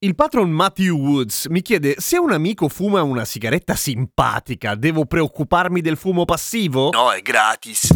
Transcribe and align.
Il 0.00 0.14
patron 0.14 0.48
Matthew 0.48 0.96
Woods 0.96 1.46
mi 1.46 1.60
chiede 1.60 1.96
se 1.98 2.18
un 2.18 2.30
amico 2.30 2.68
fuma 2.68 3.02
una 3.02 3.24
sigaretta 3.24 3.74
simpatica, 3.74 4.76
devo 4.76 5.06
preoccuparmi 5.06 5.80
del 5.80 5.96
fumo 5.96 6.24
passivo? 6.24 6.90
No, 6.92 7.10
è 7.10 7.20
gratis. 7.20 7.92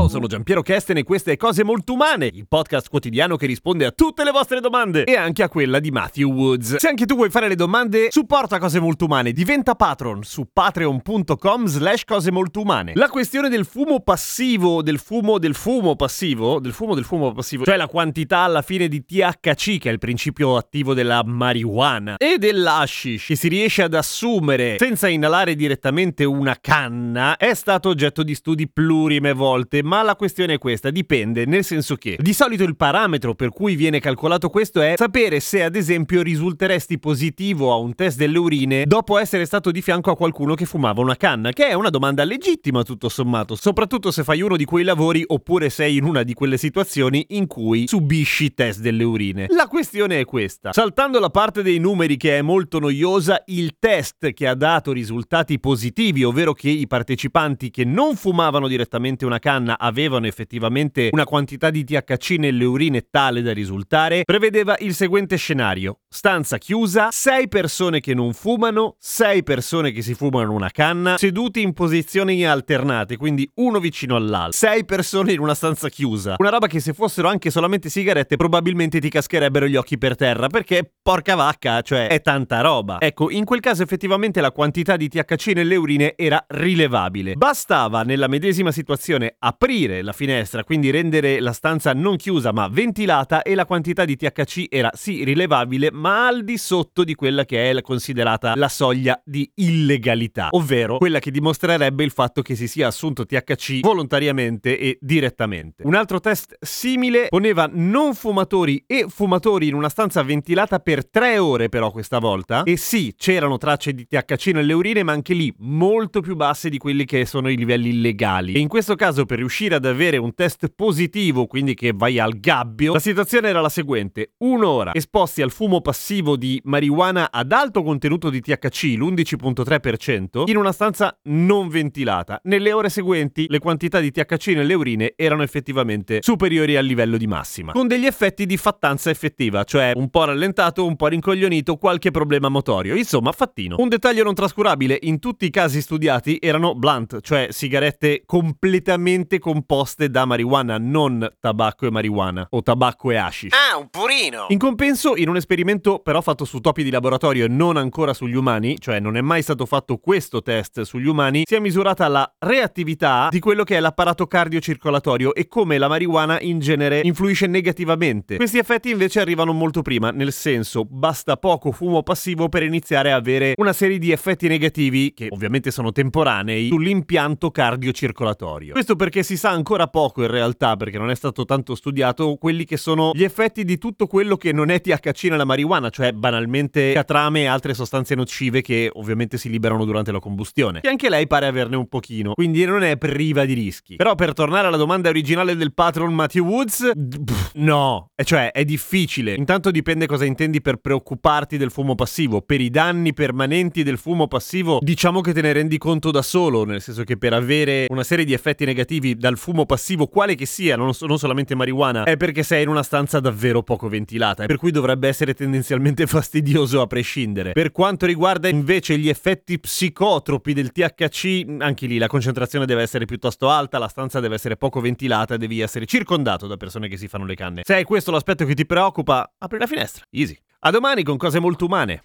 Ciao, 0.00 0.08
sono 0.08 0.28
Giampiero 0.28 0.62
Kesten 0.62 0.96
e 0.96 1.02
queste 1.02 1.36
Cose 1.36 1.62
Molto 1.62 1.92
Umane, 1.92 2.30
il 2.32 2.46
podcast 2.48 2.88
quotidiano 2.88 3.36
che 3.36 3.44
risponde 3.44 3.84
a 3.84 3.90
tutte 3.90 4.24
le 4.24 4.30
vostre 4.30 4.58
domande 4.60 5.04
e 5.04 5.14
anche 5.14 5.42
a 5.42 5.50
quella 5.50 5.78
di 5.78 5.90
Matthew 5.90 6.32
Woods. 6.32 6.76
Se 6.76 6.88
anche 6.88 7.04
tu 7.04 7.16
vuoi 7.16 7.28
fare 7.28 7.48
le 7.48 7.54
domande, 7.54 8.06
supporta 8.10 8.58
Cose 8.58 8.80
Molto 8.80 9.04
Umane, 9.04 9.32
diventa 9.32 9.74
patron 9.74 10.22
su 10.22 10.48
patreon.com 10.50 11.66
slash 11.66 12.04
cose 12.04 12.30
molto 12.30 12.62
umane. 12.62 12.92
La 12.94 13.10
questione 13.10 13.50
del 13.50 13.66
fumo 13.66 14.00
passivo, 14.00 14.80
del 14.80 14.98
fumo 14.98 15.36
del 15.36 15.54
fumo 15.54 15.94
passivo, 15.96 16.60
del 16.60 16.72
fumo 16.72 16.94
del 16.94 17.04
fumo 17.04 17.32
passivo, 17.32 17.64
cioè 17.66 17.76
la 17.76 17.86
quantità 17.86 18.38
alla 18.38 18.62
fine 18.62 18.88
di 18.88 19.04
THC, 19.04 19.76
che 19.76 19.90
è 19.90 19.92
il 19.92 19.98
principio 19.98 20.56
attivo 20.56 20.94
della 20.94 21.22
marijuana, 21.22 22.16
e 22.16 22.38
dell'hashish, 22.38 23.26
che 23.26 23.36
si 23.36 23.48
riesce 23.48 23.82
ad 23.82 23.92
assumere 23.92 24.76
senza 24.78 25.08
inalare 25.08 25.54
direttamente 25.54 26.24
una 26.24 26.56
canna, 26.58 27.36
è 27.36 27.52
stato 27.52 27.90
oggetto 27.90 28.22
di 28.22 28.34
studi 28.34 28.66
plurime 28.66 29.34
volte 29.34 29.88
ma 29.90 30.02
la 30.02 30.14
questione 30.14 30.54
è 30.54 30.58
questa, 30.58 30.90
dipende, 30.90 31.46
nel 31.46 31.64
senso 31.64 31.96
che 31.96 32.16
di 32.20 32.32
solito 32.32 32.62
il 32.62 32.76
parametro 32.76 33.34
per 33.34 33.48
cui 33.48 33.74
viene 33.74 33.98
calcolato 33.98 34.48
questo 34.48 34.80
è 34.80 34.94
sapere 34.96 35.40
se 35.40 35.64
ad 35.64 35.74
esempio 35.74 36.22
risulteresti 36.22 37.00
positivo 37.00 37.72
a 37.72 37.74
un 37.74 37.96
test 37.96 38.16
delle 38.16 38.38
urine 38.38 38.84
dopo 38.86 39.18
essere 39.18 39.44
stato 39.46 39.72
di 39.72 39.82
fianco 39.82 40.12
a 40.12 40.16
qualcuno 40.16 40.54
che 40.54 40.64
fumava 40.64 41.00
una 41.00 41.16
canna, 41.16 41.50
che 41.50 41.66
è 41.66 41.72
una 41.72 41.90
domanda 41.90 42.22
legittima 42.22 42.84
tutto 42.84 43.08
sommato, 43.08 43.56
soprattutto 43.56 44.12
se 44.12 44.22
fai 44.22 44.42
uno 44.42 44.56
di 44.56 44.64
quei 44.64 44.84
lavori 44.84 45.24
oppure 45.26 45.70
sei 45.70 45.96
in 45.96 46.04
una 46.04 46.22
di 46.22 46.34
quelle 46.34 46.56
situazioni 46.56 47.26
in 47.30 47.48
cui 47.48 47.88
subisci 47.88 48.54
test 48.54 48.78
delle 48.78 49.02
urine. 49.02 49.46
La 49.48 49.66
questione 49.66 50.20
è 50.20 50.24
questa, 50.24 50.72
saltando 50.72 51.18
la 51.18 51.30
parte 51.30 51.64
dei 51.64 51.80
numeri 51.80 52.16
che 52.16 52.38
è 52.38 52.42
molto 52.42 52.78
noiosa, 52.78 53.42
il 53.46 53.74
test 53.80 54.32
che 54.34 54.46
ha 54.46 54.54
dato 54.54 54.92
risultati 54.92 55.58
positivi, 55.58 56.22
ovvero 56.22 56.52
che 56.52 56.68
i 56.70 56.86
partecipanti 56.86 57.72
che 57.72 57.84
non 57.84 58.14
fumavano 58.14 58.68
direttamente 58.68 59.26
una 59.26 59.40
canna 59.40 59.78
avevano 59.80 60.26
effettivamente 60.26 61.08
una 61.12 61.24
quantità 61.24 61.70
di 61.70 61.84
THC 61.84 62.36
nelle 62.38 62.64
urine 62.64 63.06
tale 63.10 63.40
da 63.40 63.52
risultare, 63.52 64.22
prevedeva 64.24 64.76
il 64.80 64.94
seguente 64.94 65.36
scenario. 65.36 66.00
Stanza 66.08 66.58
chiusa, 66.58 67.08
6 67.10 67.48
persone 67.48 68.00
che 68.00 68.14
non 68.14 68.34
fumano, 68.34 68.96
6 68.98 69.42
persone 69.42 69.90
che 69.92 70.02
si 70.02 70.14
fumano 70.14 70.52
una 70.52 70.70
canna, 70.70 71.16
seduti 71.16 71.62
in 71.62 71.72
posizioni 71.72 72.44
alternate, 72.44 73.16
quindi 73.16 73.48
uno 73.54 73.80
vicino 73.80 74.16
all'altro. 74.16 74.58
6 74.58 74.84
persone 74.84 75.32
in 75.32 75.40
una 75.40 75.54
stanza 75.54 75.88
chiusa. 75.88 76.34
Una 76.38 76.50
roba 76.50 76.66
che 76.66 76.80
se 76.80 76.92
fossero 76.92 77.28
anche 77.28 77.50
solamente 77.50 77.88
sigarette 77.88 78.36
probabilmente 78.36 79.00
ti 79.00 79.08
cascherebbero 79.08 79.66
gli 79.66 79.76
occhi 79.76 79.96
per 79.96 80.16
terra, 80.16 80.48
perché 80.48 80.92
porca 81.00 81.34
vacca, 81.34 81.80
cioè 81.80 82.08
è 82.08 82.20
tanta 82.20 82.60
roba. 82.60 82.98
Ecco, 83.00 83.30
in 83.30 83.44
quel 83.44 83.60
caso 83.60 83.82
effettivamente 83.82 84.40
la 84.40 84.52
quantità 84.52 84.96
di 84.96 85.08
THC 85.08 85.52
nelle 85.54 85.76
urine 85.76 86.14
era 86.16 86.44
rilevabile. 86.48 87.34
Bastava 87.34 88.02
nella 88.02 88.28
medesima 88.28 88.72
situazione 88.72 89.36
aprire 89.38 89.69
la 89.70 90.12
finestra, 90.12 90.64
quindi 90.64 90.90
rendere 90.90 91.38
la 91.38 91.52
stanza 91.52 91.92
non 91.92 92.16
chiusa 92.16 92.52
ma 92.52 92.66
ventilata 92.66 93.42
e 93.42 93.54
la 93.54 93.64
quantità 93.64 94.04
di 94.04 94.16
THC 94.16 94.66
era 94.68 94.90
sì 94.94 95.22
rilevabile 95.22 95.92
ma 95.92 96.26
al 96.26 96.42
di 96.42 96.58
sotto 96.58 97.04
di 97.04 97.14
quella 97.14 97.44
che 97.44 97.70
è 97.70 97.80
considerata 97.80 98.56
la 98.56 98.68
soglia 98.68 99.20
di 99.24 99.48
illegalità, 99.54 100.48
ovvero 100.50 100.98
quella 100.98 101.20
che 101.20 101.30
dimostrerebbe 101.30 102.02
il 102.02 102.10
fatto 102.10 102.42
che 102.42 102.56
si 102.56 102.66
sia 102.66 102.88
assunto 102.88 103.24
THC 103.24 103.78
volontariamente 103.80 104.76
e 104.76 104.98
direttamente. 105.00 105.84
Un 105.86 105.94
altro 105.94 106.18
test 106.18 106.56
simile 106.60 107.28
poneva 107.28 107.70
non 107.72 108.14
fumatori 108.16 108.82
e 108.88 109.06
fumatori 109.08 109.68
in 109.68 109.74
una 109.74 109.88
stanza 109.88 110.24
ventilata 110.24 110.80
per 110.80 111.08
tre 111.08 111.38
ore 111.38 111.68
però 111.68 111.92
questa 111.92 112.18
volta 112.18 112.64
e 112.64 112.76
sì 112.76 113.14
c'erano 113.16 113.56
tracce 113.56 113.94
di 113.94 114.04
THC 114.04 114.46
nelle 114.48 114.72
urine 114.72 115.04
ma 115.04 115.12
anche 115.12 115.32
lì 115.32 115.54
molto 115.58 116.20
più 116.20 116.34
basse 116.34 116.68
di 116.68 116.78
quelli 116.78 117.04
che 117.04 117.24
sono 117.24 117.48
i 117.48 117.56
livelli 117.56 117.90
illegali 117.90 118.54
e 118.54 118.58
in 118.58 118.66
questo 118.66 118.96
caso 118.96 119.26
per 119.26 119.38
riuscire 119.38 119.58
ad 119.68 119.84
avere 119.84 120.16
un 120.16 120.34
test 120.34 120.72
positivo, 120.74 121.46
quindi 121.46 121.74
che 121.74 121.92
vai 121.94 122.18
al 122.18 122.38
gabbio, 122.40 122.92
la 122.94 122.98
situazione 122.98 123.48
era 123.48 123.60
la 123.60 123.68
seguente. 123.68 124.32
Un'ora 124.38 124.92
esposti 124.94 125.42
al 125.42 125.50
fumo 125.50 125.80
passivo 125.80 126.36
di 126.36 126.60
marijuana 126.64 127.30
ad 127.30 127.52
alto 127.52 127.82
contenuto 127.82 128.30
di 128.30 128.40
THC, 128.40 128.96
l'11.3%, 128.96 130.44
in 130.46 130.56
una 130.56 130.72
stanza 130.72 131.18
non 131.24 131.68
ventilata. 131.68 132.40
Nelle 132.44 132.72
ore 132.72 132.88
seguenti 132.88 133.46
le 133.48 133.58
quantità 133.58 134.00
di 134.00 134.10
THC 134.10 134.48
nelle 134.48 134.74
urine 134.74 135.12
erano 135.16 135.42
effettivamente 135.42 136.18
superiori 136.22 136.76
al 136.76 136.84
livello 136.84 137.16
di 137.16 137.26
massima, 137.26 137.72
con 137.72 137.86
degli 137.86 138.06
effetti 138.06 138.46
di 138.46 138.56
fattanza 138.56 139.10
effettiva, 139.10 139.64
cioè 139.64 139.92
un 139.94 140.08
po' 140.10 140.24
rallentato, 140.24 140.86
un 140.86 140.96
po' 140.96 141.08
rincoglionito, 141.08 141.76
qualche 141.76 142.10
problema 142.10 142.48
motorio. 142.48 142.94
Insomma, 142.94 143.32
fattino. 143.32 143.76
Un 143.78 143.88
dettaglio 143.88 144.24
non 144.24 144.34
trascurabile, 144.34 144.98
in 145.02 145.18
tutti 145.18 145.44
i 145.44 145.50
casi 145.50 145.80
studiati 145.80 146.38
erano 146.40 146.74
blunt, 146.74 147.20
cioè 147.20 147.48
sigarette 147.50 148.22
completamente 148.24 149.38
composte 149.50 150.08
da 150.10 150.26
marijuana, 150.26 150.78
non 150.78 151.28
tabacco 151.40 151.84
e 151.84 151.90
marijuana 151.90 152.46
o 152.50 152.62
tabacco 152.62 153.10
e 153.10 153.16
hashish. 153.16 153.52
Ah, 153.52 153.76
un 153.76 153.88
purino! 153.90 154.46
In 154.50 154.58
compenso, 154.58 155.16
in 155.16 155.28
un 155.28 155.34
esperimento 155.34 155.98
però 155.98 156.20
fatto 156.20 156.44
su 156.44 156.60
topi 156.60 156.84
di 156.84 156.90
laboratorio 156.90 157.46
e 157.46 157.48
non 157.48 157.76
ancora 157.76 158.14
sugli 158.14 158.36
umani, 158.36 158.78
cioè 158.78 159.00
non 159.00 159.16
è 159.16 159.20
mai 159.20 159.42
stato 159.42 159.66
fatto 159.66 159.96
questo 159.96 160.40
test 160.40 160.82
sugli 160.82 161.08
umani, 161.08 161.42
si 161.46 161.56
è 161.56 161.58
misurata 161.58 162.06
la 162.06 162.32
reattività 162.38 163.26
di 163.28 163.40
quello 163.40 163.64
che 163.64 163.76
è 163.76 163.80
l'apparato 163.80 164.28
cardiocircolatorio 164.28 165.34
e 165.34 165.48
come 165.48 165.78
la 165.78 165.88
marijuana 165.88 166.38
in 166.40 166.60
genere 166.60 167.00
influisce 167.02 167.48
negativamente. 167.48 168.36
Questi 168.36 168.58
effetti 168.58 168.90
invece 168.90 169.18
arrivano 169.18 169.52
molto 169.52 169.82
prima, 169.82 170.12
nel 170.12 170.32
senso 170.32 170.84
basta 170.84 171.36
poco 171.38 171.72
fumo 171.72 172.04
passivo 172.04 172.48
per 172.48 172.62
iniziare 172.62 173.10
a 173.10 173.16
avere 173.16 173.54
una 173.56 173.72
serie 173.72 173.98
di 173.98 174.12
effetti 174.12 174.46
negativi, 174.46 175.12
che 175.12 175.26
ovviamente 175.28 175.72
sono 175.72 175.90
temporanei, 175.90 176.68
sull'impianto 176.68 177.50
cardiocircolatorio. 177.50 178.74
Questo 178.74 178.94
perché 178.94 179.24
si 179.24 179.29
sa 179.36 179.50
ancora 179.50 179.86
poco 179.88 180.22
in 180.22 180.28
realtà, 180.28 180.76
perché 180.76 180.98
non 180.98 181.10
è 181.10 181.14
stato 181.14 181.44
tanto 181.44 181.74
studiato, 181.74 182.36
quelli 182.36 182.64
che 182.64 182.76
sono 182.76 183.12
gli 183.14 183.24
effetti 183.24 183.64
di 183.64 183.78
tutto 183.78 184.06
quello 184.06 184.36
che 184.36 184.52
non 184.52 184.70
è 184.70 184.80
THC 184.80 185.24
nella 185.24 185.44
marijuana, 185.44 185.90
cioè 185.90 186.12
banalmente 186.12 186.92
catrame 186.92 187.42
e 187.42 187.46
altre 187.46 187.74
sostanze 187.74 188.14
nocive 188.14 188.62
che 188.62 188.90
ovviamente 188.92 189.38
si 189.38 189.48
liberano 189.48 189.84
durante 189.84 190.12
la 190.12 190.20
combustione. 190.20 190.80
E 190.82 190.88
anche 190.88 191.08
lei 191.08 191.26
pare 191.26 191.46
averne 191.46 191.76
un 191.76 191.88
pochino, 191.88 192.34
quindi 192.34 192.64
non 192.64 192.82
è 192.82 192.96
priva 192.96 193.44
di 193.44 193.54
rischi. 193.54 193.96
Però 193.96 194.14
per 194.14 194.32
tornare 194.32 194.66
alla 194.66 194.76
domanda 194.76 195.08
originale 195.08 195.56
del 195.56 195.72
patron 195.72 196.12
Matthew 196.12 196.46
Woods, 196.46 196.90
pff, 196.94 197.52
no, 197.54 198.10
e 198.14 198.24
cioè 198.24 198.52
è 198.52 198.64
difficile. 198.64 199.34
Intanto 199.34 199.70
dipende 199.70 200.06
cosa 200.06 200.24
intendi 200.24 200.60
per 200.60 200.76
preoccuparti 200.76 201.56
del 201.56 201.70
fumo 201.70 201.94
passivo. 201.94 202.42
Per 202.42 202.60
i 202.60 202.70
danni 202.70 203.12
permanenti 203.12 203.82
del 203.82 203.98
fumo 203.98 204.26
passivo, 204.28 204.78
diciamo 204.80 205.20
che 205.20 205.32
te 205.32 205.40
ne 205.40 205.52
rendi 205.52 205.78
conto 205.78 206.10
da 206.10 206.22
solo, 206.22 206.64
nel 206.64 206.80
senso 206.80 207.04
che 207.04 207.16
per 207.16 207.32
avere 207.32 207.86
una 207.88 208.02
serie 208.02 208.24
di 208.24 208.32
effetti 208.32 208.64
negativi 208.64 209.16
dal 209.20 209.36
fumo 209.36 209.66
passivo, 209.66 210.06
quale 210.06 210.34
che 210.34 210.46
sia, 210.46 210.76
non, 210.76 210.92
non 210.98 211.18
solamente 211.18 211.54
marijuana, 211.54 212.04
è 212.04 212.16
perché 212.16 212.42
sei 212.42 212.62
in 212.62 212.70
una 212.70 212.82
stanza 212.82 213.20
davvero 213.20 213.62
poco 213.62 213.86
ventilata, 213.86 214.46
per 214.46 214.56
cui 214.56 214.70
dovrebbe 214.70 215.08
essere 215.08 215.34
tendenzialmente 215.34 216.06
fastidioso 216.08 216.80
a 216.80 216.86
prescindere. 216.86 217.52
Per 217.52 217.70
quanto 217.70 218.06
riguarda 218.06 218.48
invece 218.48 218.96
gli 218.96 219.10
effetti 219.10 219.60
psicotropi 219.60 220.54
del 220.54 220.72
THC, 220.72 221.56
anche 221.58 221.86
lì 221.86 221.98
la 221.98 222.06
concentrazione 222.06 222.64
deve 222.64 222.80
essere 222.80 223.04
piuttosto 223.04 223.50
alta, 223.50 223.78
la 223.78 223.88
stanza 223.88 224.20
deve 224.20 224.36
essere 224.36 224.56
poco 224.56 224.80
ventilata, 224.80 225.36
devi 225.36 225.60
essere 225.60 225.84
circondato 225.84 226.46
da 226.46 226.56
persone 226.56 226.88
che 226.88 226.96
si 226.96 227.06
fanno 227.06 227.26
le 227.26 227.34
canne. 227.34 227.60
Se 227.62 227.76
è 227.76 227.84
questo 227.84 228.10
l'aspetto 228.10 228.46
che 228.46 228.54
ti 228.54 228.64
preoccupa, 228.64 229.34
apri 229.36 229.58
la 229.58 229.66
finestra. 229.66 230.02
Easy. 230.08 230.34
A 230.60 230.70
domani 230.70 231.02
con 231.02 231.18
cose 231.18 231.38
molto 231.40 231.66
umane. 231.66 232.04